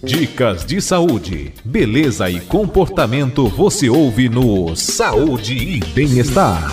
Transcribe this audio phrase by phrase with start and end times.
[0.00, 6.72] Dicas de saúde, beleza e comportamento você ouve no Saúde e Bem-Estar.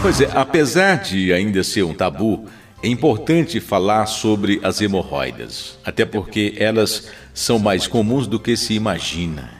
[0.00, 2.46] Pois é, apesar de ainda ser um tabu,
[2.80, 8.74] é importante falar sobre as hemorroidas, até porque elas são mais comuns do que se
[8.74, 9.50] imagina.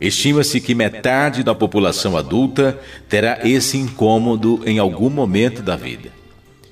[0.00, 2.76] Estima-se que metade da população adulta
[3.08, 6.17] terá esse incômodo em algum momento da vida.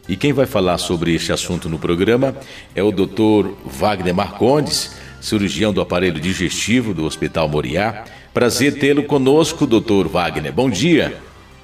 [0.08, 2.36] E quem vai falar sobre este assunto no programa
[2.76, 3.50] é o Dr.
[3.64, 8.04] Wagner Marcondes, cirurgião do aparelho digestivo do Hospital Moriá.
[8.32, 10.06] Prazer tê-lo conosco, Dr.
[10.06, 10.52] Wagner.
[10.52, 11.16] Bom dia.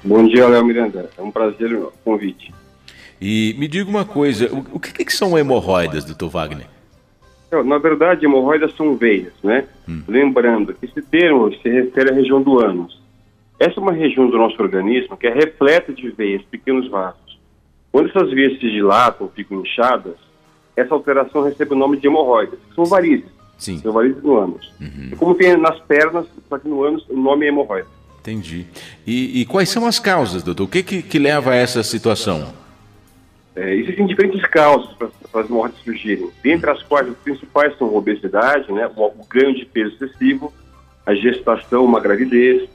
[0.03, 1.09] Bom dia, Léo Miranda.
[1.17, 2.53] É um prazer o convite.
[3.21, 6.67] E me diga uma coisa, o que, que são hemorroidas, doutor Wagner?
[7.65, 9.65] Na verdade, hemorroidas são veias, né?
[9.87, 10.01] Hum.
[10.05, 13.01] Lembrando que esse termo se refere à região do ânus.
[13.57, 17.22] Essa é uma região do nosso organismo que é repleta de veias, pequenos vasos.
[17.93, 20.15] Quando essas veias se dilatam, ficam inchadas,
[20.75, 23.29] essa alteração recebe o nome de hemorroidas, que são varizes.
[23.55, 23.77] Sim.
[23.77, 24.73] São varizes no ânus.
[24.81, 25.09] Uhum.
[25.11, 27.87] É como tem nas pernas, só que no ânus o nome é hemorroida.
[28.19, 28.65] Entendi.
[29.05, 30.63] E, e, quais são as causas, doutor?
[30.63, 32.51] O que, que, que leva a essa situação?
[33.55, 37.91] É, existem diferentes causas para as mortes surgirem, dentre as quais as principais são a
[37.91, 40.51] obesidade, né, o, o ganho de peso excessivo,
[41.05, 42.67] a gestação, uma gravidez,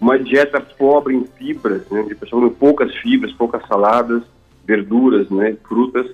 [0.00, 4.22] uma dieta pobre em fibras, né, de pessoas com poucas fibras, poucas saladas,
[4.66, 6.06] verduras, né, frutas,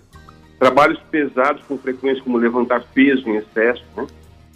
[0.58, 3.84] trabalhos pesados com frequência, como levantar peso em excesso.
[3.96, 4.06] Né.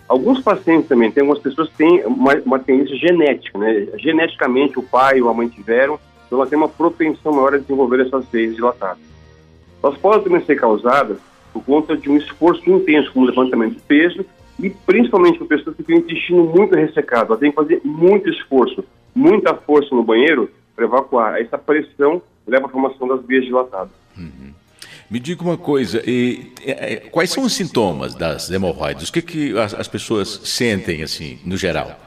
[0.08, 4.82] Alguns pacientes também, tem algumas pessoas que têm uma, uma tendência genética, né, geneticamente o
[4.82, 8.54] pai ou a mãe tiveram, então ela tem uma propensão maior a desenvolver essas veias
[8.54, 9.02] dilatadas.
[9.82, 11.18] Elas podem também ser causadas
[11.52, 14.24] por conta de um esforço intenso, como levantamento de peso,
[14.58, 17.32] e principalmente por pessoas que têm o intestino muito ressecado.
[17.32, 21.40] Ela tem que fazer muito esforço, muita força no banheiro para evacuar.
[21.40, 23.92] Essa pressão leva à formação das vias dilatadas.
[24.16, 24.52] Uhum.
[25.10, 29.08] Me diga uma coisa, e, e, quais são os sintomas das hemorroides?
[29.08, 31.98] O que, que as, as pessoas sentem, assim, no geral?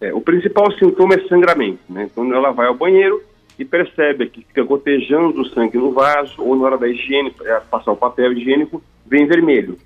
[0.00, 1.80] É, o principal sintoma é sangramento.
[1.88, 2.08] Né?
[2.14, 3.22] Quando ela vai ao banheiro,
[3.58, 7.32] e percebe que fica gotejando o sangue no vaso, ou na hora da higiene,
[7.70, 9.78] passar o papel higiênico, vem vermelho.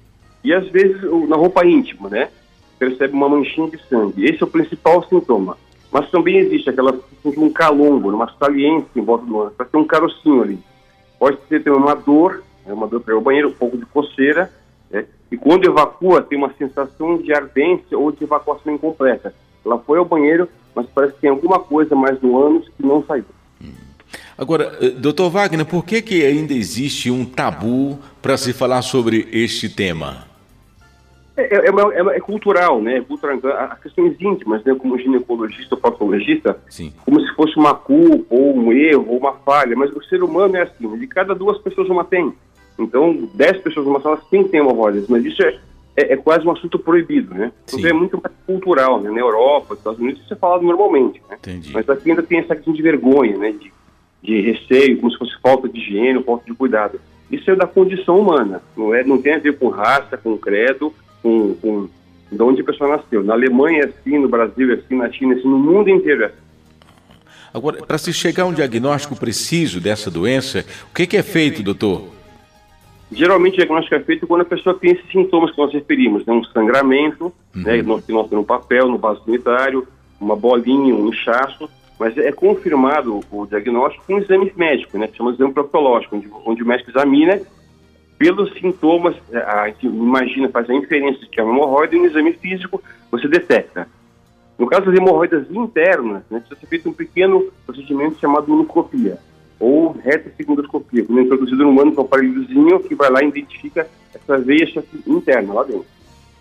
[0.42, 2.30] E às vezes na roupa íntima, né?
[2.78, 4.24] Percebe uma manchinha de sangue.
[4.24, 5.56] Esse é o principal sintoma.
[5.92, 9.86] Mas também existe aquela um calombo, uma saliência em volta do ânus, parece ter um
[9.86, 10.58] carocinho ali.
[11.18, 12.72] Pode ter, ter uma dor, né?
[12.72, 14.50] uma dor para o banheiro, um pouco de coceira,
[14.90, 15.06] né?
[15.30, 19.34] e quando evacua tem uma sensação de ardência ou de evacuação incompleta.
[19.64, 23.04] Ela foi ao banheiro, mas parece que tem alguma coisa mais no ânus que não
[23.04, 23.24] saiu.
[24.40, 29.28] Agora, eh, doutor Wagner, por que, que ainda existe um tabu para se falar sobre
[29.30, 30.29] este tema?
[31.36, 33.00] É, é, é, é, cultural, né?
[33.00, 33.38] Cultural,
[33.70, 34.74] as questões íntimas, né?
[34.74, 36.92] Como ginecologista ou patologista, Sim.
[37.04, 39.76] como se fosse uma culpa, ou um erro, ou uma falha.
[39.76, 42.32] Mas o ser humano é assim, de cada duas pessoas uma tem.
[42.78, 45.58] Então, dez pessoas numa sala sim tem hemorroidas, mas isso é,
[45.96, 47.52] é, é, quase um assunto proibido, né?
[47.68, 49.10] Então é muito mais cultural, né?
[49.10, 51.36] Na Europa, nos Estados Unidos, isso é falado normalmente, né?
[51.38, 51.72] Entendi.
[51.72, 53.52] Mas aqui ainda tem essa questão de vergonha, né?
[53.52, 53.72] De,
[54.22, 57.00] de receio, como se fosse falta de higiene, falta de cuidado.
[57.30, 60.92] Isso é da condição humana, não, é, não tem a ver com raça, com credo,
[61.22, 61.88] com, com
[62.30, 63.22] de onde a pessoa nasceu.
[63.22, 66.22] Na Alemanha é assim, no Brasil é assim, na China é assim, no mundo inteiro
[66.22, 66.36] é assim.
[67.52, 71.64] Agora, para se chegar a um diagnóstico preciso dessa doença, o que, que é feito,
[71.64, 72.08] doutor?
[73.10, 76.32] Geralmente o diagnóstico é feito quando a pessoa tem esses sintomas que nós referimos, né?
[76.32, 77.62] um sangramento, uhum.
[77.62, 77.82] né?
[77.82, 79.86] nós temos no papel, no vaso sanitário,
[80.20, 85.16] uma bolinha, um inchaço, mas é confirmado o diagnóstico com um exame médico, né, que
[85.16, 87.40] chama de exame proctológico, onde, onde o médico examina
[88.20, 92.04] pelos sintomas, a, a, imagina, faz a inferência de que é uma hemorroida e no
[92.04, 93.88] exame físico você detecta.
[94.58, 99.16] No caso das hemorroidas internas, né, precisa ser feito um pequeno procedimento chamado unicopia,
[99.58, 103.88] ou retosegundoscopia, quando é introduzido no humano com um aparelhozinho que vai lá e identifica
[104.14, 104.68] essa veia
[105.06, 105.86] interna lá dentro.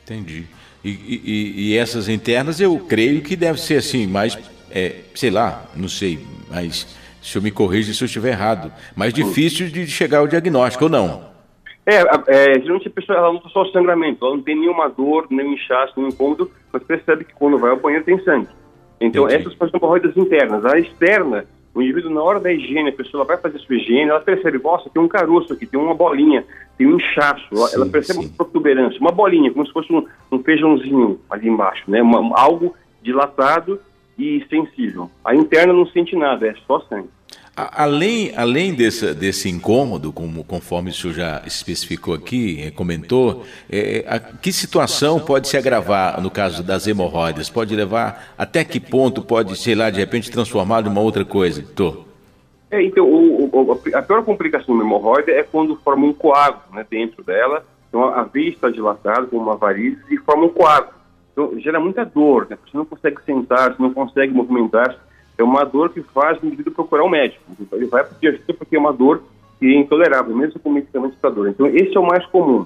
[0.04, 0.48] Entendi.
[0.84, 4.38] E, e, e essas internas eu creio que deve ser assim, mais
[4.70, 6.20] é, sei lá, não sei,
[6.52, 6.86] mas
[7.22, 10.90] se eu me corrija se eu estiver errado, mais difícil de chegar ao diagnóstico ou
[10.90, 11.29] não.
[11.90, 14.88] É, é geralmente a pessoa ela não tem só o sangramento, ela não tem nenhuma
[14.90, 18.48] dor, nenhum inchaço, nenhum incômodo, mas percebe que quando vai ao banheiro tem sangue.
[19.02, 19.42] Então Entendi.
[19.42, 20.66] essas são hemorroidas internas.
[20.66, 24.20] A externa, o indivíduo na hora da higiene, a pessoa vai fazer sua higiene, ela
[24.20, 26.46] percebe, nossa, tem um caroço aqui, tem uma bolinha,
[26.78, 28.26] tem um inchaço, sim, ela percebe sim.
[28.26, 32.02] uma protuberância, uma bolinha, como se fosse um, um feijãozinho ali embaixo, né?
[32.02, 33.80] Uma, algo dilatado
[34.18, 35.10] e sensível.
[35.24, 37.10] A interna não sente nada, é só sangue.
[37.74, 44.06] Além, além desse, desse incômodo, como, conforme o senhor já especificou aqui, eh, comentou, é,
[44.08, 47.50] a, que situação pode se agravar no caso das hemorroidas?
[47.50, 51.62] Pode levar até que ponto pode, sei lá, de repente transformar em uma outra coisa,
[51.62, 52.06] doutor?
[52.72, 56.86] É, então, o, o, a pior complicação da hemorroida é quando forma um coágulo né,
[56.90, 60.94] dentro dela Então a veia está dilatada com uma varize e forma um coágulo.
[61.32, 62.58] Então gera muita dor, né?
[62.64, 65.09] Você não consegue sentar, você não consegue movimentar.
[65.40, 67.42] É uma dor que faz o indivíduo procurar um médico.
[67.60, 69.24] Então, ele vai pedir ajuda porque é uma dor
[69.60, 71.50] que é intolerável, mesmo com medicamentos para dor.
[71.50, 72.66] Então esse é o mais comum.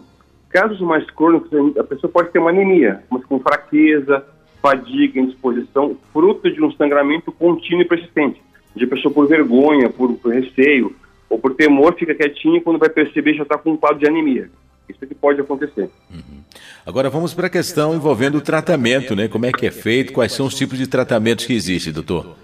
[0.49, 4.23] Casos mais crônicos, a pessoa pode ter uma anemia, mas com fraqueza,
[4.61, 8.39] fadiga, indisposição, fruto de um sangramento contínuo e persistente.
[8.75, 10.95] De pessoa por vergonha, por, por receio,
[11.29, 14.07] ou por temor, fica quietinha e quando vai perceber já está com um quadro de
[14.07, 14.49] anemia.
[14.87, 15.89] Isso é que pode acontecer.
[16.11, 16.43] Uhum.
[16.85, 19.27] Agora vamos para a questão envolvendo o tratamento, né?
[19.27, 22.35] Como é que é feito, quais são os tipos de tratamentos que existem, doutor?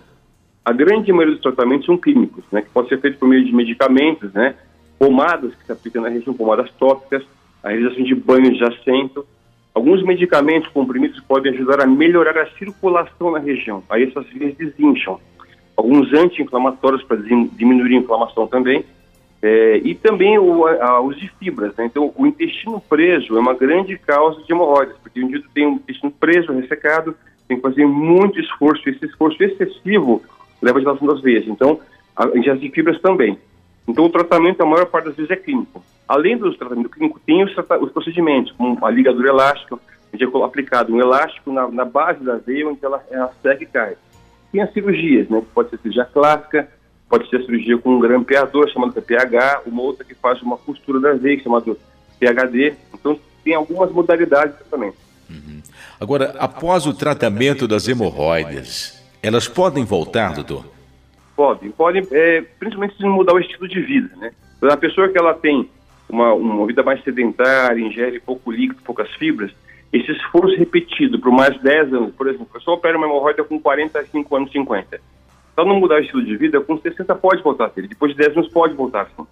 [0.70, 2.62] A grande maioria dos tratamentos são clínicos, né?
[2.62, 4.54] Que pode ser feito por meio de medicamentos, né?
[5.00, 7.24] Pomadas que se aplicam na região, pomadas tópicas,
[7.64, 9.26] a realização de banhos de assento.
[9.74, 13.82] Alguns medicamentos comprimidos podem ajudar a melhorar a circulação na região.
[13.90, 15.20] Aí essas vias desincham.
[15.76, 18.86] Alguns anti-inflamatórios para diminuir a inflamação também.
[19.42, 21.76] É, e também o a, uso de fibras.
[21.78, 21.86] Né?
[21.88, 25.76] Então, o intestino preso é uma grande causa de hemorroidas, porque o indivíduo tem um
[25.78, 27.16] intestino preso, ressecado,
[27.48, 28.88] tem que fazer muito esforço.
[28.88, 30.22] Esse esforço excessivo
[30.62, 31.48] leva dilatação das veias.
[31.48, 31.80] Então,
[32.16, 33.38] a ingestão de fibras também.
[33.88, 35.84] Então, o tratamento, a maior parte das vezes, é clínico.
[36.08, 37.52] Além do tratamento clínico, tem os,
[37.82, 39.80] os procedimentos, como a ligadura elástica,
[40.14, 43.68] onde é aplicado um elástico na, na base da veia, onde ela, ela segue e
[43.68, 43.96] cai.
[44.52, 46.68] Tem as cirurgias, né, pode ser cirurgia clássica,
[47.08, 51.14] pode ser cirurgia com um grampeador, chamado PH, uma outra que faz uma costura da
[51.14, 51.78] veia, chamado
[52.20, 52.74] PHD.
[52.94, 54.98] Então, tem algumas modalidades de tratamento.
[55.30, 55.62] Uhum.
[56.00, 60.66] Agora, após o tratamento das hemorroidas, elas podem voltar, doutor?
[61.36, 64.32] Podem, podem, é, principalmente se mudar o estilo de vida, né?
[64.62, 65.70] A pessoa que ela tem
[66.10, 69.52] uma, uma vida mais sedentária, ingere pouco líquido, poucas fibras,
[69.92, 73.44] esse esforço repetido por mais de 10 anos, por exemplo, a pessoa opera uma hemorroida
[73.44, 74.98] com 45 anos, 50.
[74.98, 75.02] Se
[75.58, 78.18] ela não mudar o estilo de vida, com 60 pode voltar a ter, depois de
[78.18, 79.10] 10 anos pode voltar.
[79.18, 79.28] O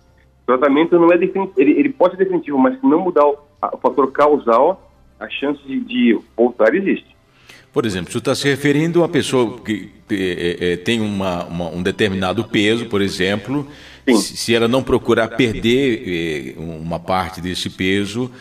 [0.46, 3.76] tratamento não é definitivo, ele, ele pode ser definitivo, mas se não mudar o, a,
[3.76, 7.17] o fator causal, a chance de, de voltar existe.
[7.78, 11.70] Por exemplo, você está se referindo a uma pessoa que é, é, tem uma, uma,
[11.70, 13.68] um determinado peso, por exemplo,
[14.04, 18.32] se, se, ela não procurar perder é, uma parte desse peso,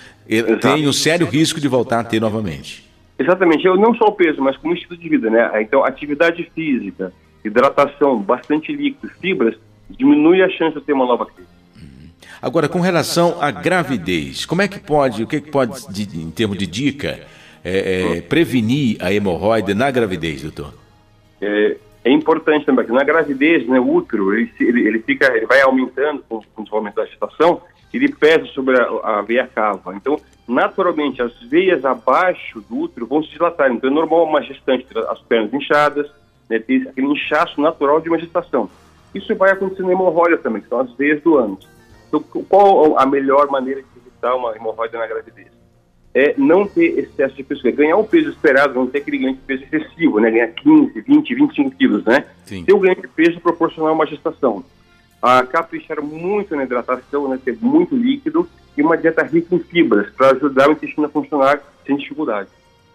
[0.63, 2.89] tem um sério risco de voltar a ter novamente.
[3.19, 5.51] Exatamente, eu não só o peso, mas como estilo de vida, né?
[5.61, 7.13] Então, atividade física,
[7.45, 9.55] hidratação, bastante líquido, fibras,
[9.91, 11.51] diminui a chance de ter uma nova crise.
[12.41, 16.21] Agora, com relação à gravidez, como é que pode, o que, é que pode, de,
[16.23, 17.21] em termos de dica,
[17.67, 20.73] é, é, prevenir a hemorroida na gravidez, doutor?
[21.41, 25.61] É, é importante também que na gravidez, né, o útero, ele, ele, fica, ele vai
[25.63, 27.61] aumentando com, com o desenvolvimento da gestação,
[27.93, 29.97] ele pesa sobre a, a veia cava.
[29.97, 33.73] Então, naturalmente, as veias abaixo do útero vão se dilatar.
[33.73, 36.09] Então, é normal uma gestante ter as pernas inchadas,
[36.49, 38.71] né, ter aquele inchaço natural de uma gestação.
[39.13, 41.67] Isso vai acontecer na hemorroida também, que são as veias do ânus.
[42.07, 45.56] Então, qual a melhor maneira de evitar uma hemorroida na gravidez?
[46.17, 49.35] É não ter excesso de peso, é ganhar o peso esperado, não ter aquele ganho
[49.35, 50.31] de peso excessivo, né?
[50.31, 52.25] Ganhar 15, 20, 25 quilos, né?
[52.47, 52.65] Sim.
[52.65, 54.65] Ter o ganho de peso proporcional a uma gestação.
[55.21, 57.39] A caprichar muito na hidratação, né?
[57.45, 58.49] Ter muito líquido
[58.79, 62.49] e uma dieta rica em fibras para ajudar o intestino a funcionar sem dificuldade.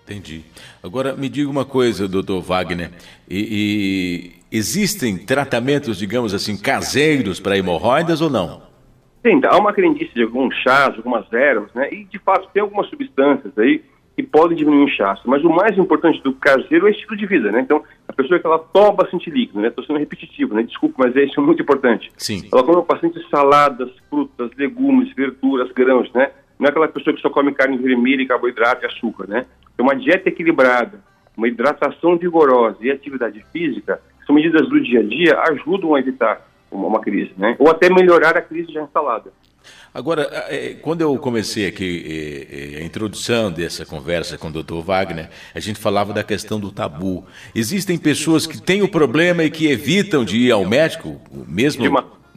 [0.03, 0.41] Entendi.
[0.81, 2.89] Agora me diga uma coisa, doutor Wagner.
[3.29, 8.70] E, e existem tratamentos, digamos assim, caseiros para hemorroidas ou não?
[9.23, 11.93] Sim, há uma crendice de alguns chás, algumas ervas, né?
[11.93, 13.83] E de fato tem algumas substâncias aí
[14.15, 15.29] que podem diminuir o inchaço.
[15.29, 17.61] Mas o mais importante do caseiro é o estilo de vida, né?
[17.61, 19.67] Então, a pessoa que ela toma bastante líquido, né?
[19.67, 20.63] Estou sendo repetitivo, né?
[20.63, 22.11] Desculpe, mas é isso é muito importante.
[22.17, 22.47] Sim.
[22.51, 26.31] Ela come bastante saladas, frutas, legumes, verduras, grãos, né?
[26.59, 29.45] Não é aquela pessoa que só come carne vermelha, carboidrato e açúcar, né?
[29.73, 30.99] Então, uma dieta equilibrada,
[31.37, 36.50] uma hidratação vigorosa e atividade física são medidas do dia a dia ajudam a evitar
[36.71, 37.55] uma crise, né?
[37.59, 39.31] Ou até melhorar a crise já instalada.
[39.93, 44.81] Agora, é, quando eu comecei aqui é, é, a introdução dessa conversa com o doutor
[44.81, 47.25] Wagner, a gente falava da questão do tabu.
[47.53, 51.83] Existem pessoas que têm o problema e que evitam de ir ao médico, mesmo...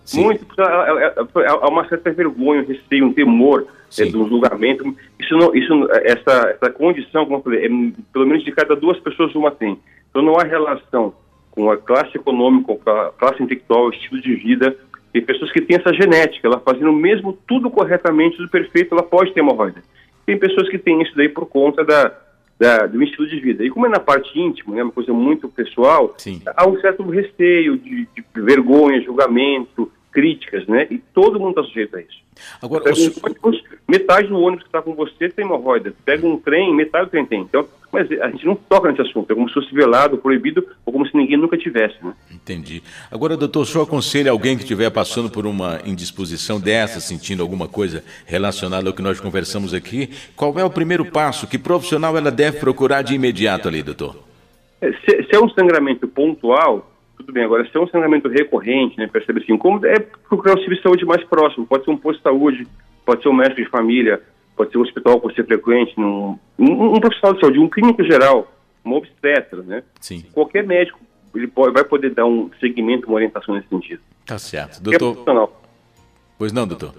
[0.04, 0.22] Sim.
[0.22, 3.66] Muito, há uma certa vergonha, um receio, um temor
[3.98, 4.94] é, do julgamento.
[5.18, 5.72] Isso não, isso,
[6.02, 7.68] essa, essa condição, como eu falei, é,
[8.12, 9.78] pelo menos de cada duas pessoas uma tem.
[10.10, 11.14] Então não há relação
[11.54, 14.76] com a classe econômica, com a classe intelectual, estilo de vida.
[15.12, 19.32] Tem pessoas que têm essa genética, ela fazendo mesmo tudo corretamente, tudo perfeito, ela pode
[19.32, 19.80] ter hemorroida.
[20.26, 22.12] Tem pessoas que têm isso daí por conta da,
[22.58, 23.64] da, do estilo de vida.
[23.64, 26.42] E como é na parte íntima, né, uma coisa muito pessoal, Sim.
[26.56, 30.88] há um certo receio de, de, vergonha, julgamento, críticas, né?
[30.90, 32.24] E todo mundo está sujeito a isso.
[32.60, 35.94] Agora, ônibus, metade do ônibus que está com você tem hemorroida.
[36.04, 37.42] Pega um trem, metade do trem tem.
[37.42, 40.92] Então, mas a gente não toca nesse assunto, é como se fosse velado, proibido, ou
[40.92, 41.94] como se ninguém nunca tivesse.
[42.04, 42.12] Né?
[42.32, 42.82] Entendi.
[43.08, 47.68] Agora, doutor, o senhor aconselha alguém que estiver passando por uma indisposição dessa, sentindo alguma
[47.68, 51.46] coisa relacionada ao que nós conversamos aqui, qual é o primeiro passo?
[51.46, 54.16] Que profissional ela deve procurar de imediato ali, doutor?
[54.80, 57.44] É, se, se, é um sangramento pontual, tudo bem.
[57.44, 60.88] Agora, se é um sangramento recorrente, né, percebe assim, como é procurar o serviço de
[60.88, 62.66] saúde mais próximo, pode ser um posto de saúde,
[63.06, 64.20] pode ser um médico de família,
[64.56, 68.02] pode ser um hospital por ser frequente, num, um, um, profissional de saúde, um clínico
[68.04, 68.52] geral,
[68.84, 69.82] um obstetra, né?
[70.00, 70.24] Sim.
[70.32, 70.98] Qualquer médico
[71.34, 74.00] ele pode, vai poder dar um segmento, uma orientação nesse sentido.
[74.24, 74.80] Tá certo.
[74.80, 75.50] Doutor...
[76.38, 76.94] Pois não, doutor?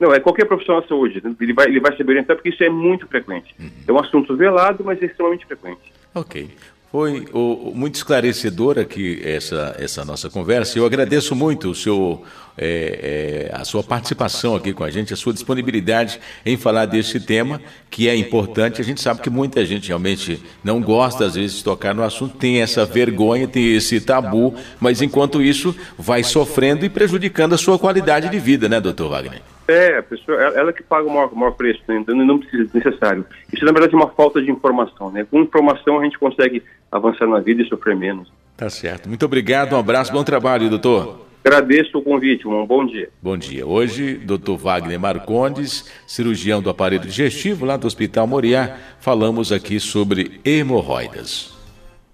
[0.00, 1.22] Não, é qualquer profissional de saúde.
[1.40, 3.54] Ele vai, ele vai saber orientar porque isso é muito frequente.
[3.58, 3.70] Uhum.
[3.86, 5.92] É um assunto velado, mas é extremamente frequente.
[6.14, 6.50] Ok.
[6.90, 7.26] Foi
[7.74, 10.78] muito esclarecedor aqui essa, essa nossa conversa.
[10.78, 12.22] Eu agradeço muito o seu,
[12.56, 17.20] é, é, a sua participação aqui com a gente, a sua disponibilidade em falar desse
[17.20, 18.80] tema, que é importante.
[18.80, 22.38] A gente sabe que muita gente realmente não gosta, às vezes, de tocar no assunto,
[22.38, 27.78] tem essa vergonha, tem esse tabu, mas enquanto isso, vai sofrendo e prejudicando a sua
[27.78, 29.42] qualidade de vida, né, doutor Wagner?
[29.68, 31.98] É, a pessoa, ela que paga o maior, o maior preço, né?
[31.98, 33.24] então não precisa, necessário.
[33.52, 35.12] Isso, na verdade, é uma falta de informação.
[35.12, 35.26] Né?
[35.30, 38.32] Com informação, a gente consegue avançar na vida e sofrer menos.
[38.56, 39.10] Tá certo.
[39.10, 41.26] Muito obrigado, um abraço, bom trabalho, doutor.
[41.44, 43.10] Agradeço o convite, um bom dia.
[43.22, 43.66] Bom dia.
[43.66, 50.40] Hoje, doutor Wagner Marcondes, cirurgião do aparelho digestivo lá do Hospital Moriá, falamos aqui sobre
[50.44, 51.57] hemorroidas.